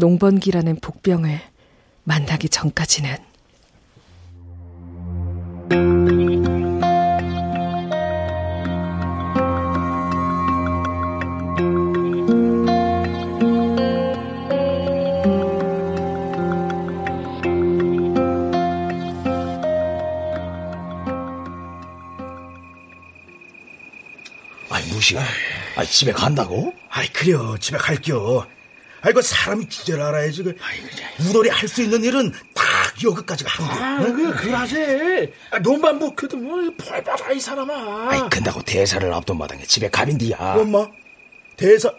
[0.00, 1.40] 농번기라는 복병을
[2.04, 3.16] 만나기 전까지는.
[24.70, 25.20] 아이 무시가.
[25.76, 26.72] 아 집에 간다고?
[26.88, 28.46] 아이 그려 집에 갈겨.
[29.02, 30.42] 아이 그 사람이 주제를 알아야지.
[30.42, 30.56] 그
[31.28, 32.64] 우돌이 할 수 있는 일은 딱
[33.02, 33.72] 여기까지 간 거.
[33.72, 35.32] 아, 그, 그러지.
[35.50, 38.08] 아, 논만 묵혀도 뭐, 벌 받아, 이 사람아.
[38.10, 40.36] 아이, 근다고 대사를 앞둔 마당에 집에 가민디야.
[40.58, 40.86] 엄마,
[41.56, 41.92] 대사,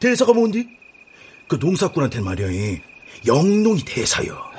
[0.00, 0.66] 대사가 뭔디?
[1.48, 2.48] 그 농사꾼한테 말이야,
[3.26, 4.52] 영농이 대사여.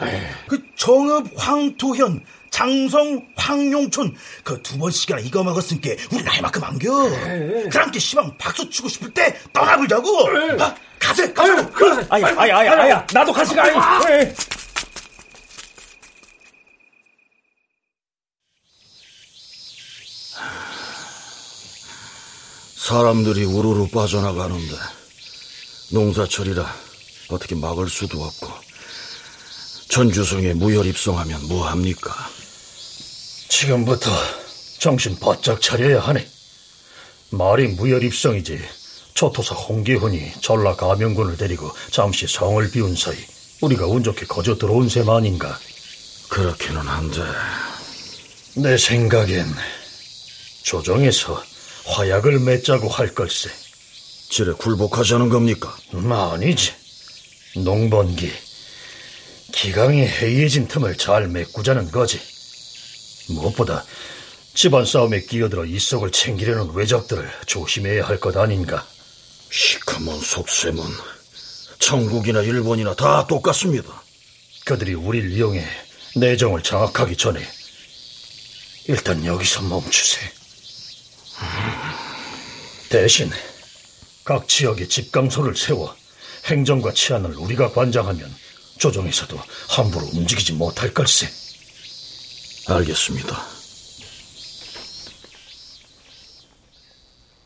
[0.48, 2.24] 그 정읍 황토현,
[2.54, 7.10] 장성 황용춘 그 두 번씩이나 이거 먹었으니까 우리 나이만큼 안겨.
[7.72, 10.28] 그랑께 시방 박수 치고 싶을 때 떠나보자고.
[10.62, 11.66] 아, 가세, 가세.
[11.72, 12.06] 그래.
[12.10, 13.08] 아야, 아야, 아야, 아야.
[13.12, 13.68] 나도 같이 가.
[14.12, 14.36] 예.
[22.76, 24.76] 사람들이 우르르 빠져나가는데
[25.92, 26.66] 농사철이라
[27.30, 28.48] 어떻게 막을 수도 없고
[29.90, 32.14] 전주성에 무혈 입성하면 뭐합니까?
[33.54, 34.10] 지금부터
[34.80, 36.28] 정신 바짝 차려야 하네.
[37.30, 38.60] 말이 무혈 입성이지.
[39.14, 43.16] 초토사 홍기훈이 전라 가명군을 데리고 잠시 성을 비운 사이
[43.62, 45.58] 우리가 운 좋게 거저 들어온 셈 아닌가.
[46.30, 47.22] 그렇기는 한데
[48.56, 49.46] 내 생각엔
[50.64, 51.42] 조정에서
[51.86, 53.52] 화약을 맺자고 할 걸세.
[54.32, 55.78] 지레 굴복하자는 겁니까?
[55.94, 56.74] 음, 아니지.
[57.58, 58.32] 농번기.
[59.52, 62.33] 기강이 해이해진 틈을 잘 메꾸자는 거지.
[63.30, 63.84] 무엇보다
[64.54, 68.86] 집안 싸움에 끼어들어 이속을 챙기려는 외적들을 조심해야 할 것 아닌가.
[69.52, 70.84] 시커먼 속셈은
[71.80, 74.04] 청국이나 일본이나 다 똑같습니다.
[74.66, 75.66] 그들이 우리를 이용해
[76.16, 77.46] 내정을 장악하기 전에
[78.88, 80.20] 일단 여기서 멈추세.
[82.90, 83.32] 대신
[84.24, 85.96] 각 지역에 집강소를 세워
[86.46, 88.34] 행정과 치안을 우리가 관장하면
[88.78, 91.28] 조정에서도 함부로 움직이지 못할 걸세.
[92.68, 93.38] 알겠습니다.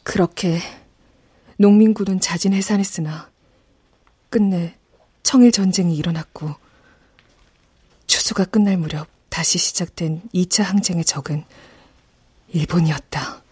[0.04, 0.60] 그렇게
[1.58, 3.30] 농민군은 자진 해산했으나
[4.30, 4.78] 끝내
[5.24, 6.54] 청일 전쟁이 일어났고
[8.06, 11.44] 추수가 끝날 무렵 다시 시작된 2차 항쟁의 적은
[12.50, 13.44] 일본이었다.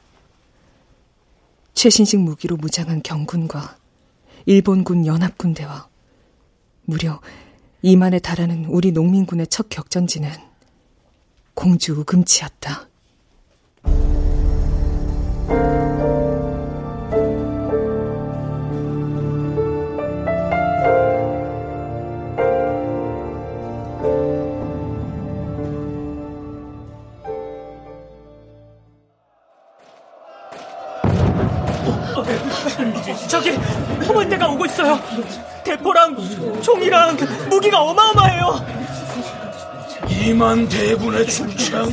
[1.73, 3.77] 최신식 무기로 무장한 경군과
[4.45, 5.89] 일본군 연합군대와
[6.85, 7.19] 무려
[7.83, 10.54] 2만에 달하는 우리 농민군의 첫 격전지는
[11.55, 12.87] 공주 우금치였다.
[33.27, 33.51] 저기
[34.05, 34.99] 포물대가 오고 있어요.
[35.63, 37.17] 대포랑 총이랑
[37.49, 38.84] 무기가 어마어마해요.
[40.25, 41.87] 이만 대군의 축창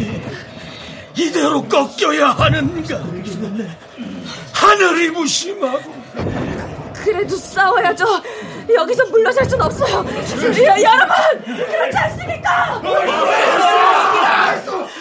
[1.14, 2.99] 이대로 꺾여야 하는가?
[4.55, 5.95] 하늘이 무심하고
[6.95, 8.07] 그래도 싸워야죠.
[8.72, 9.97] 여기서 물러설 순 없어요.
[10.64, 12.80] 여, 여러분, 그렇지 않습니까?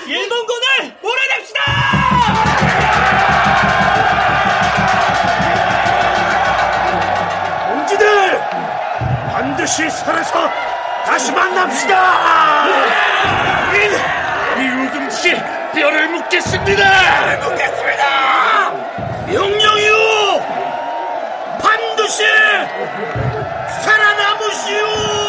[0.07, 1.61] 일본군을 몰아냅시다!
[7.69, 8.39] 동지들
[9.31, 10.49] 반드시 살아서
[11.05, 12.65] 다시 만납시다.
[13.73, 13.77] 이,
[14.61, 15.35] 이 우금씨
[15.73, 16.83] 뼈를 묻겠습니다.
[17.43, 18.71] 묻겠습니다.
[19.27, 19.93] 명령이요.
[21.61, 22.23] 반드시
[23.83, 25.21] 살아남으시오.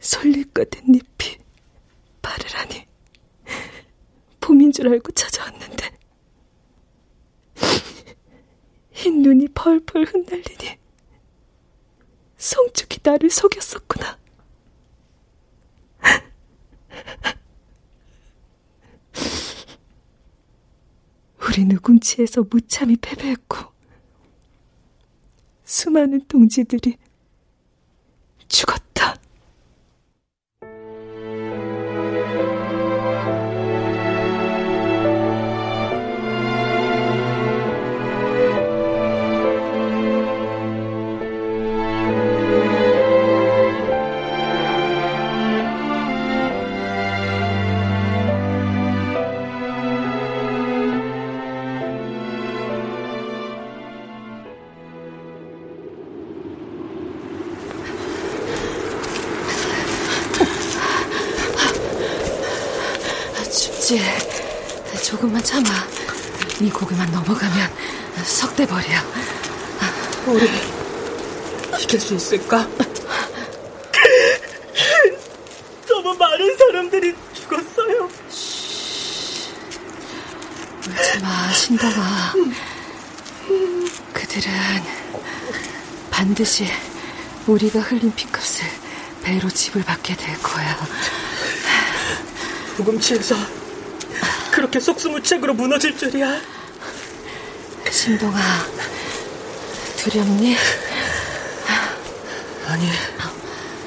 [0.00, 1.38] 솔잎 같은 잎이
[2.22, 2.86] 바르라니
[4.40, 5.90] 봄인 줄 알고 찾아왔는데
[8.92, 10.78] 흰 눈이 펄펄 흩날리니
[12.36, 14.18] 성죽이 나를 속였었구나.
[22.06, 23.56] 누군치에서 무참히 패배했고
[25.64, 26.96] 수많은 동지들이
[68.56, 68.84] 석대버려.
[70.26, 70.48] 우리
[71.80, 72.66] 이길 수 있을까?
[75.86, 78.08] 너무 많은 사람들이 죽었어요.
[80.88, 82.32] 울지 마, 신동아.
[84.14, 84.52] 그들은
[86.10, 86.66] 반드시
[87.46, 88.66] 우리가 흘린 피값을
[89.22, 90.78] 배로 지불받게 될 거야.
[92.76, 93.34] 부금치에서
[94.50, 96.55] 그렇게 속수무책으로 무너질 줄이야.
[98.06, 98.38] 신동아,
[99.96, 100.54] 두렵니?
[102.68, 102.86] 아니,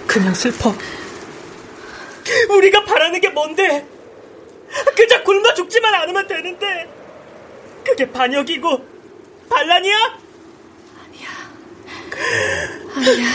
[0.05, 0.75] 그냥 슬퍼.
[2.49, 3.87] 우리가 바라는 게 뭔데?
[4.97, 6.93] 그저 굶어 죽지만 않으면 되는데
[7.85, 8.85] 그게 반역이고
[9.49, 10.19] 반란이야?
[12.97, 13.27] 아니야,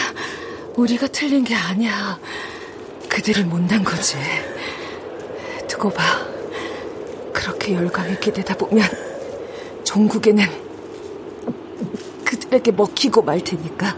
[0.75, 2.21] 우리가 틀린 게 아니야.
[3.09, 4.19] 그들이 못난 거지.
[5.67, 6.05] 두고 봐.
[7.33, 8.87] 그렇게 열광에 기대다 보면
[9.85, 10.64] 종국에는
[12.55, 13.97] 그들에게 먹히고 말 테니까.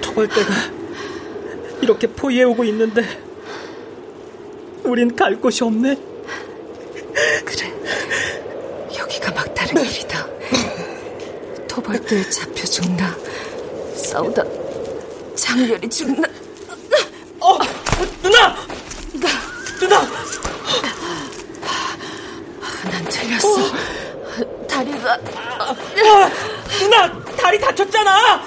[0.00, 0.48] 토벌대가
[1.80, 3.02] 이렇게 포위해오고 있는데
[4.84, 5.96] 우린 갈 곳이 없네.
[7.44, 7.72] 그래,
[8.96, 10.26] 여기가 막다른 길이다.
[11.68, 13.16] 토벌대에 잡혀 죽나,
[13.96, 14.44] 싸우다
[15.34, 16.28] 장렬히 죽나.
[17.40, 17.58] 어,
[18.22, 18.56] 누나!
[19.80, 20.00] 누나!
[22.84, 23.92] 난 틀렸어.
[24.68, 25.18] 다리가.
[25.34, 25.76] 아,
[26.78, 27.24] 누나!
[27.36, 28.42] 다리 다쳤잖아!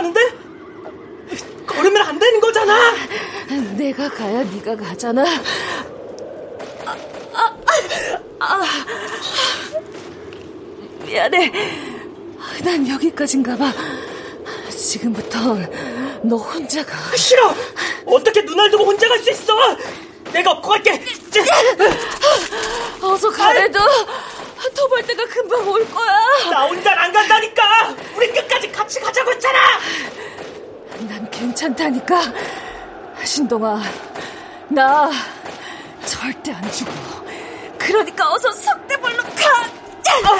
[0.00, 0.20] 나는데?
[1.66, 2.94] 걸으면 안 되는 거잖아!
[3.76, 5.24] 내가 가야 네가 가잖아.
[6.86, 6.96] 아,
[7.34, 7.56] 아,
[8.40, 8.62] 아,
[11.04, 11.52] 미안해.
[12.64, 13.72] 난 여기까지인가 봐.
[14.70, 15.56] 지금부터
[16.22, 16.96] 너 혼자 가.
[17.16, 17.54] 싫어!
[18.06, 19.54] 어떻게 누나를 두고 혼자 갈 수 있어!
[20.32, 21.02] 내가 업고 갈게!
[23.02, 23.78] 어서 가래도
[25.00, 26.50] 토벌대가 금방 올 거야.
[26.50, 27.94] 나 혼자 안 간다니까!
[28.16, 29.58] 우리 끝까지 같이 가자고 했잖아!
[31.08, 32.32] 난 괜찮다니까.
[33.24, 33.80] 신동아,
[34.68, 35.10] 나
[36.04, 36.92] 절대 안 죽어.
[37.78, 39.70] 그러니까 어서 석대벌로 가!
[40.22, 40.38] 빨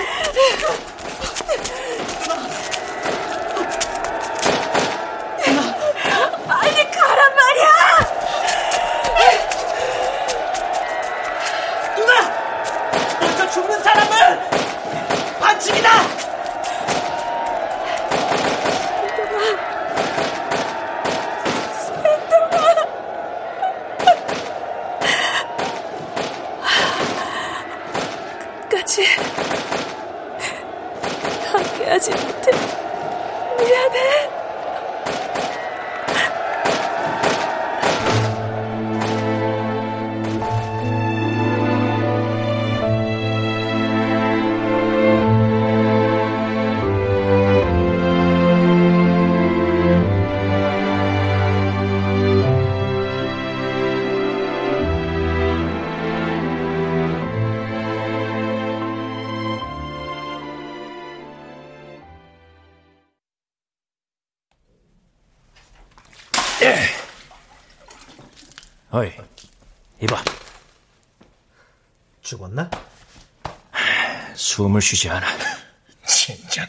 [74.81, 75.27] 숨을 쉬지 않아.
[76.07, 76.67] 진짜.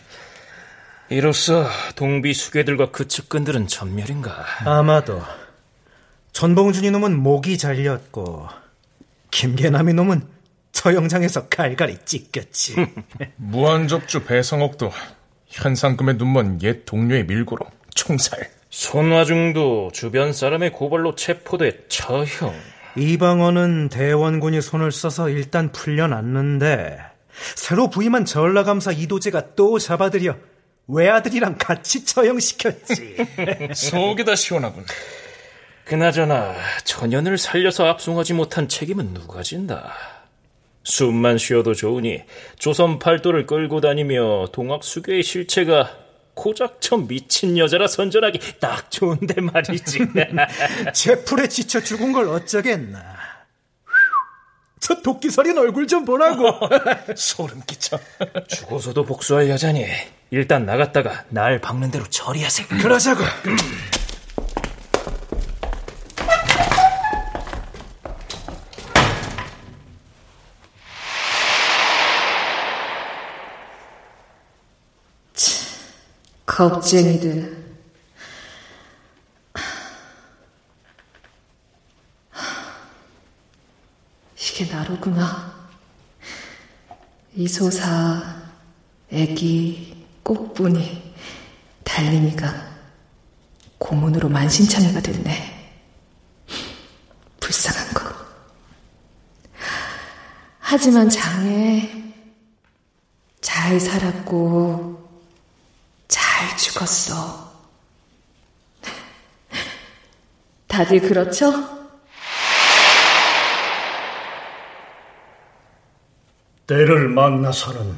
[1.10, 4.46] 이로써 동비 수괴들과 그 측근들은 전멸인가?
[4.66, 5.22] 아마도
[6.32, 8.48] 전봉준이 놈은 목이 잘렸고
[9.32, 10.22] 김계남이 놈은
[10.72, 12.76] 처형장에서 갈갈이 찢겼지.
[13.36, 14.92] 무한접주 배성옥도
[15.48, 18.50] 현상금에 눈먼 옛 동료의 밀고로 총살.
[18.70, 22.54] 손화중도 주변 사람의 고발로 체포돼 처형.
[22.96, 27.11] 이방원은 대원군이 손을 써서 일단 풀려났는데
[27.56, 30.38] 새로 부임한 전라감사 이도재가 또 잡아들여
[30.88, 33.16] 외아들이랑 같이 처형시켰지.
[33.74, 34.86] 속이 다 시원하군.
[35.86, 39.94] 그나저나 전연을 살려서 압송하지 못한 책임은 누가 진다?
[40.84, 42.22] 숨만 쉬어도 좋으니
[42.58, 45.98] 조선 팔도를 끌고 다니며 동학수교의 실체가
[46.34, 50.00] 고작저 미친 여자라 선전하기 딱 좋은데 말이지.
[50.94, 53.21] 제풀에 지쳐 죽은 걸 어쩌겠나.
[54.82, 56.60] 저 도끼 서린 얼굴 좀 보라고.
[57.16, 58.00] 소름 끼쳐.
[58.48, 59.86] 죽어서도 복수할 여자니
[60.32, 62.68] 일단 나갔다가 날 박는 대로 처리하세요.
[62.68, 63.24] 그러자고.
[76.46, 77.61] 겁쟁이들.
[84.62, 85.56] 이게 나로구나.
[87.34, 88.22] 이소사,
[89.10, 91.16] 애기, 꽃분이,
[91.84, 92.70] 달림이가
[93.80, 95.74] 고문으로 만신창이가 됐네.
[97.40, 98.16] 불쌍한 거.
[100.60, 102.14] 하지만 장애
[103.42, 105.10] 잘 살았고
[106.08, 107.52] 잘 죽었어.
[110.68, 111.81] 다들 그렇죠?
[116.68, 117.96] 때를 만나서는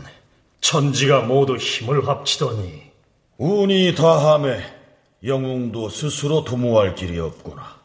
[0.61, 2.83] 천지가 모두 힘을 합치더니
[3.37, 4.63] 운이 다함에
[5.25, 7.77] 영웅도 스스로 도모할 길이 없구나.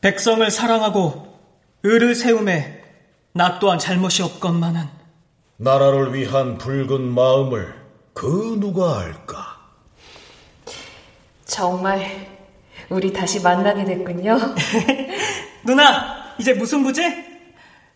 [0.00, 1.38] 백성을 사랑하고
[1.84, 2.82] 을을 세움에
[3.32, 4.86] 나 또한 잘못이 없건만은
[5.56, 7.74] 나라를 위한 붉은 마음을
[8.12, 9.58] 그 누가 알까?
[11.44, 12.34] 정말
[12.88, 14.38] 우리 다시 만나게 됐군요.
[15.64, 17.02] 누나, 이제 무슨 부지?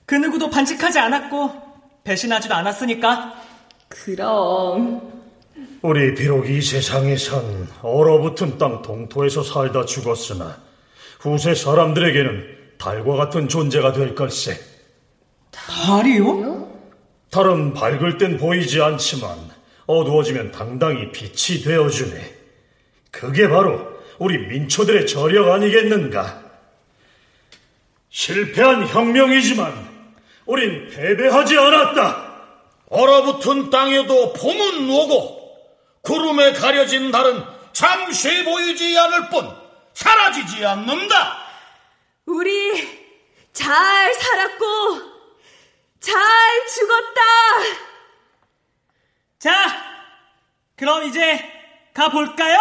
[0.07, 1.68] 그 누구도 반칙하지 않았고
[2.09, 3.35] 배신하지도 않았으니까.
[3.89, 5.03] 그럼.
[5.83, 10.57] 우리 비록 이 세상에선 얼어붙은 땅 동토에서 살다 죽었으나
[11.21, 14.59] 후세 사람들에게는 달과 같은 존재가 될 걸세.
[15.51, 16.69] 달이요?
[17.31, 19.37] 달은 밝을 땐 보이지 않지만
[19.87, 22.37] 어두워지면 당당히 빛이 되어주네.
[23.11, 23.87] 그게 바로
[24.19, 26.43] 우리 민초들의 저력 아니겠는가?
[28.11, 29.88] 실패한 혁명이지만
[30.49, 32.27] 우린 패배하지 않았다.
[32.89, 35.39] 얼어붙은 땅에도 봄은 오고
[36.01, 37.45] 구름에 가려진 달은
[37.75, 39.55] 잠시 보이지 않을 뿐
[39.93, 41.39] 사라지지 않는다.
[42.25, 43.13] 우리
[43.53, 44.65] 잘 살았고
[46.01, 46.17] 잘
[46.67, 47.21] 죽었다.
[49.39, 49.53] 자,
[50.77, 51.45] 그럼 이제
[51.93, 52.59] 가볼까요?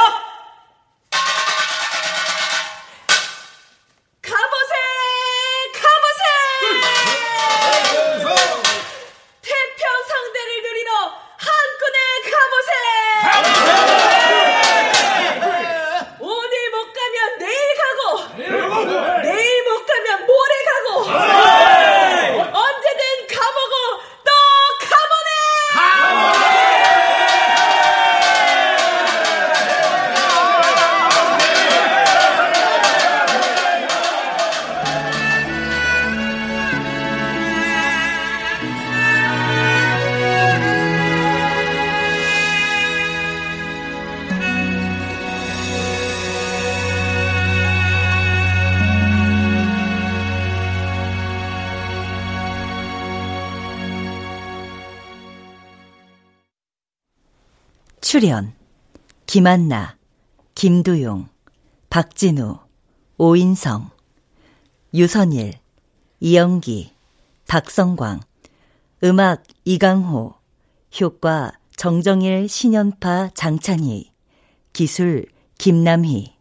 [59.38, 59.96] 김한나,
[60.56, 61.30] 김두용,
[61.92, 62.58] 박진우,
[63.20, 63.92] 오인성,
[64.96, 65.54] 유선일,
[66.20, 66.92] 이영기,
[67.48, 68.22] 박성광,
[69.04, 70.34] 음악 이강호,
[71.00, 74.12] 효과 정정일, 신연파, 장찬희,
[74.74, 75.28] 기술
[75.60, 76.37] 김남희.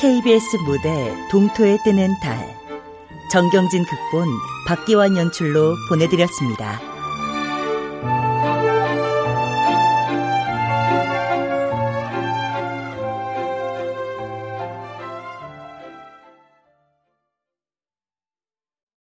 [0.00, 2.56] KBS 무대 동토에 뜨는 달
[3.30, 4.28] 정경진 극본
[4.66, 6.89] 박기환 연출로 보내드렸습니다.